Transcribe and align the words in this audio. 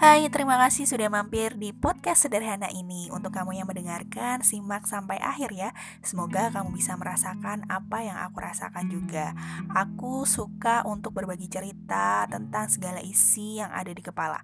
Hai, 0.00 0.32
terima 0.32 0.56
kasih 0.56 0.88
sudah 0.88 1.12
mampir 1.12 1.60
di 1.60 1.76
podcast 1.76 2.24
sederhana 2.24 2.72
ini. 2.72 3.12
Untuk 3.12 3.36
kamu 3.36 3.60
yang 3.60 3.68
mendengarkan, 3.68 4.40
simak 4.40 4.88
sampai 4.88 5.20
akhir 5.20 5.52
ya. 5.52 5.76
Semoga 6.00 6.48
kamu 6.48 6.72
bisa 6.72 6.96
merasakan 6.96 7.68
apa 7.68 8.00
yang 8.00 8.16
aku 8.16 8.40
rasakan 8.40 8.88
juga. 8.88 9.36
Aku 9.68 10.24
suka 10.24 10.88
untuk 10.88 11.12
berbagi 11.12 11.52
cerita 11.52 12.24
tentang 12.32 12.72
segala 12.72 13.04
isi 13.04 13.60
yang 13.60 13.68
ada 13.76 13.92
di 13.92 14.00
kepala, 14.00 14.40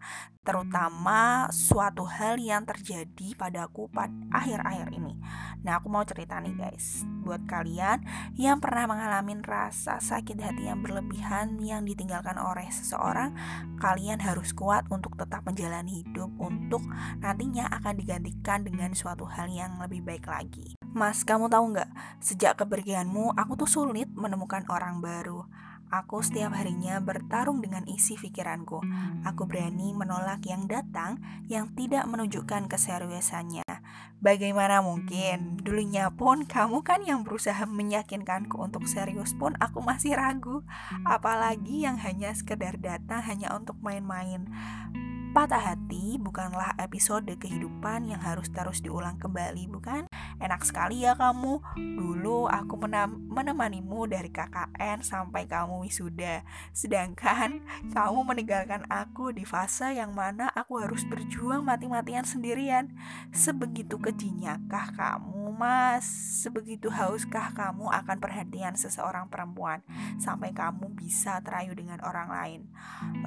terutama 0.46 1.50
suatu 1.50 2.06
hal 2.06 2.38
yang 2.38 2.62
terjadi 2.62 3.34
padaku 3.34 3.90
pada 3.90 4.14
akhir-akhir 4.30 4.94
ini. 4.94 5.18
Nah, 5.66 5.82
aku 5.82 5.90
mau 5.90 6.06
cerita 6.06 6.38
nih 6.38 6.54
guys, 6.54 7.02
buat 7.26 7.42
kalian 7.50 8.06
yang 8.38 8.62
pernah 8.62 8.86
mengalami 8.86 9.34
rasa 9.42 9.98
sakit 9.98 10.38
hati 10.38 10.70
yang 10.70 10.86
berlebihan 10.86 11.58
yang 11.58 11.82
ditinggalkan 11.82 12.38
oleh 12.38 12.70
seseorang, 12.70 13.34
kalian 13.82 14.22
harus 14.22 14.54
kuat 14.54 14.86
untuk 14.94 15.18
tetap 15.18 15.42
menjalani 15.42 16.06
hidup 16.06 16.30
untuk 16.38 16.86
nantinya 17.18 17.66
akan 17.82 17.98
digantikan 17.98 18.62
dengan 18.62 18.94
suatu 18.94 19.26
hal 19.26 19.50
yang 19.50 19.82
lebih 19.82 20.06
baik 20.06 20.30
lagi. 20.30 20.78
Mas, 20.94 21.26
kamu 21.26 21.50
tahu 21.50 21.74
nggak? 21.74 21.90
Sejak 22.22 22.62
kepergianmu, 22.62 23.34
aku 23.34 23.58
tuh 23.58 23.68
sulit 23.68 24.06
menemukan 24.14 24.62
orang 24.70 25.02
baru. 25.02 25.42
Aku 25.86 26.18
setiap 26.18 26.50
harinya 26.58 26.98
bertarung 26.98 27.62
dengan 27.62 27.86
isi 27.86 28.18
pikiranku. 28.18 28.82
Aku 29.22 29.46
berani 29.46 29.94
menolak 29.94 30.42
yang 30.42 30.66
datang 30.66 31.22
yang 31.46 31.70
tidak 31.78 32.10
menunjukkan 32.10 32.66
keseriusannya. 32.66 33.62
Bagaimana 34.18 34.82
mungkin? 34.82 35.62
Dulunya 35.62 36.10
pun 36.10 36.42
kamu 36.48 36.82
kan 36.82 37.06
yang 37.06 37.22
berusaha 37.22 37.62
meyakinkanku 37.68 38.58
untuk 38.58 38.88
serius 38.90 39.36
pun 39.38 39.54
aku 39.62 39.78
masih 39.78 40.18
ragu. 40.18 40.66
Apalagi 41.06 41.86
yang 41.86 42.00
hanya 42.02 42.34
sekedar 42.34 42.80
datang 42.82 43.22
hanya 43.22 43.54
untuk 43.54 43.78
main-main. 43.78 44.50
Patah 45.36 45.60
hati 45.60 46.16
bukanlah 46.16 46.72
episode 46.80 47.28
kehidupan 47.28 48.08
yang 48.08 48.24
harus 48.24 48.48
terus 48.48 48.80
diulang 48.80 49.20
kembali, 49.20 49.68
bukan? 49.68 50.08
Enak 50.40 50.64
sekali 50.64 51.04
ya 51.04 51.12
kamu. 51.12 51.60
Dulu 51.76 52.48
aku 52.48 52.80
menemanimu 53.28 54.08
dari 54.08 54.32
KKN 54.32 55.04
sampai 55.04 55.44
kamu 55.44 55.84
wisuda. 55.84 56.40
Sedangkan 56.72 57.60
kamu 57.92 58.24
meninggalkan 58.24 58.88
aku 58.88 59.28
di 59.36 59.44
fase 59.44 60.00
yang 60.00 60.16
mana 60.16 60.48
aku 60.56 60.80
harus 60.80 61.04
berjuang 61.04 61.60
mati-matian 61.68 62.24
sendirian. 62.24 62.96
Sebegitu 63.28 64.00
kejinyakah 64.00 64.96
kamu, 64.96 65.52
Mas? 65.52 66.08
Sebegitu 66.48 66.88
hauskah 66.88 67.52
kamu 67.52 67.92
akan 67.92 68.16
perhatian 68.24 68.72
seseorang 68.72 69.28
perempuan 69.28 69.84
sampai 70.16 70.56
kamu 70.56 70.96
bisa 70.96 71.44
terayu 71.44 71.76
dengan 71.76 72.00
orang 72.00 72.32
lain? 72.32 72.60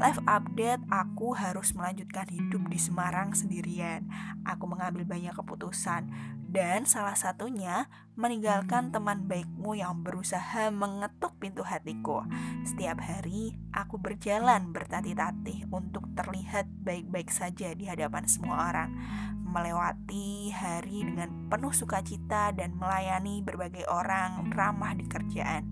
Live 0.02 0.18
update 0.26 0.82
aku 0.90 1.38
harus 1.38 1.70
melanjutkan 1.78 1.99
melanjutkan 2.00 2.32
hidup 2.32 2.64
di 2.72 2.80
Semarang 2.80 3.36
sendirian. 3.36 4.08
Aku 4.48 4.72
mengambil 4.72 5.04
banyak 5.04 5.36
keputusan 5.36 6.08
dan 6.48 6.88
salah 6.88 7.20
satunya 7.20 7.92
meninggalkan 8.16 8.96
teman 8.96 9.28
baikmu 9.28 9.76
yang 9.76 10.00
berusaha 10.00 10.72
mengetuk 10.72 11.36
pintu 11.44 11.68
hatiku. 11.68 12.24
Setiap 12.64 13.04
hari 13.04 13.52
aku 13.76 14.00
berjalan 14.00 14.72
bertatih-tatih 14.72 15.68
untuk 15.76 16.08
terlihat 16.16 16.72
baik-baik 16.88 17.28
saja 17.36 17.76
di 17.76 17.84
hadapan 17.84 18.24
semua 18.32 18.72
orang 18.72 18.96
melewati 19.44 20.56
hari 20.56 21.04
dengan 21.04 21.52
penuh 21.52 21.76
sukacita 21.76 22.56
dan 22.56 22.80
melayani 22.80 23.44
berbagai 23.44 23.84
orang 23.92 24.48
ramah 24.56 24.96
di 24.96 25.04
kerjaan 25.04 25.68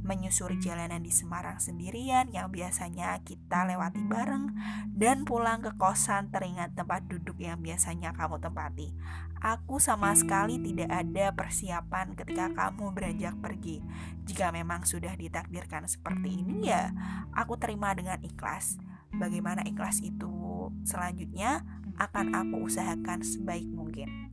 menyusuri 0.00 0.56
jalanan 0.58 1.04
di 1.04 1.12
Semarang 1.12 1.60
sendirian 1.60 2.32
yang 2.32 2.48
biasanya 2.48 3.20
kita 3.22 3.68
lewati 3.68 4.00
bareng 4.04 4.52
dan 4.90 5.28
pulang 5.28 5.60
ke 5.60 5.72
kosan 5.76 6.32
teringat 6.32 6.72
tempat 6.74 7.06
duduk 7.06 7.36
yang 7.38 7.60
biasanya 7.60 8.16
kamu 8.16 8.40
tempati. 8.40 8.92
Aku 9.40 9.80
sama 9.80 10.12
sekali 10.12 10.60
tidak 10.60 10.92
ada 10.92 11.32
persiapan 11.32 12.12
ketika 12.12 12.52
kamu 12.52 12.92
beranjak 12.92 13.34
pergi. 13.40 13.80
Jika 14.28 14.52
memang 14.52 14.84
sudah 14.84 15.16
ditakdirkan 15.16 15.88
seperti 15.88 16.44
ini 16.44 16.68
ya, 16.68 16.92
aku 17.32 17.56
terima 17.56 17.96
dengan 17.96 18.20
ikhlas. 18.20 18.76
Bagaimana 19.16 19.64
ikhlas 19.64 20.04
itu 20.04 20.28
selanjutnya 20.84 21.64
akan 21.96 22.36
aku 22.36 22.68
usahakan 22.68 23.24
sebaik 23.24 23.68
mungkin. 23.72 24.32